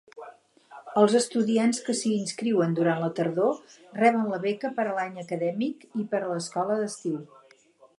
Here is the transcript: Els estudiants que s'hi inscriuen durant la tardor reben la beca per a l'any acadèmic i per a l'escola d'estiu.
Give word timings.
Els 1.01 1.17
estudiants 1.19 1.81
que 1.89 1.95
s'hi 1.99 2.13
inscriuen 2.21 2.73
durant 2.81 3.03
la 3.05 3.11
tardor 3.21 3.79
reben 4.01 4.27
la 4.35 4.43
beca 4.49 4.75
per 4.81 4.87
a 4.89 4.99
l'any 5.01 5.25
acadèmic 5.29 5.89
i 6.05 6.13
per 6.15 6.25
a 6.27 6.33
l'escola 6.35 6.81
d'estiu. 6.85 7.25